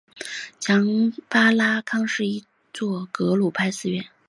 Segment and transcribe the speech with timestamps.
[0.59, 4.03] 强巴拉康是一座格鲁派寺院。